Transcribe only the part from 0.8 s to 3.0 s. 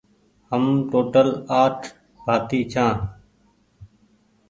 ٽوٽل آٺ ڀآتي ڇآن